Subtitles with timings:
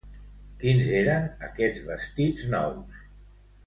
[0.63, 3.03] Quins eren aquests vestits nous?